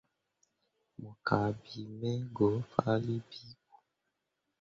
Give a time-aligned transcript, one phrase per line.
[0.99, 3.75] Mo kahɓe me ko fahlii bii ɓo.